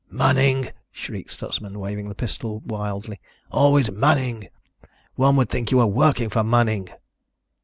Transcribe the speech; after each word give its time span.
"Manning!" 0.09 0.71
shrieked 0.91 1.29
Stutsman, 1.29 1.77
waving 1.77 2.09
the 2.09 2.15
pistol 2.15 2.61
wildly. 2.65 3.21
"Always 3.51 3.91
Manning. 3.91 4.47
One 5.13 5.35
would 5.35 5.49
think 5.49 5.69
you 5.69 5.77
were 5.77 5.85
working 5.85 6.29
for 6.31 6.43
Manning." 6.43 6.89